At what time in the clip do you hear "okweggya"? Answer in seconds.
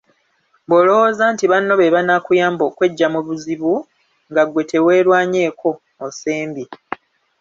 2.69-3.07